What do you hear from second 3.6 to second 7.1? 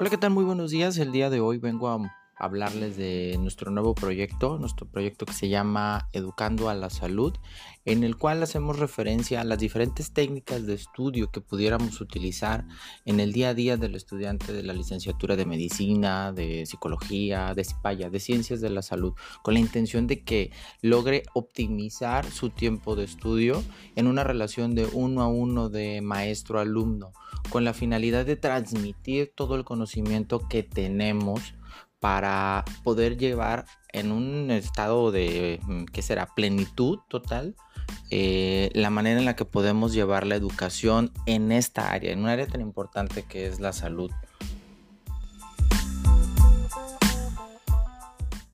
nuevo proyecto, nuestro proyecto que se llama Educando a la